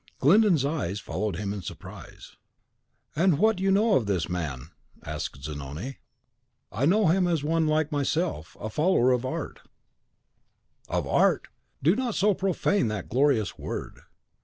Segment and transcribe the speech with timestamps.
[0.17, 2.35] Glyndon's eyes followed him in surprise.
[3.15, 4.71] "And what know you of this man?"
[5.05, 5.99] said Zanoni.
[6.71, 9.59] "I know him as one like myself, a follower of art."
[10.89, 11.49] "Of ART!
[11.83, 14.01] Do not so profane that glorious word.